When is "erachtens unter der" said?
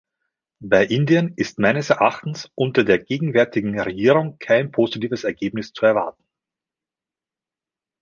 1.91-2.97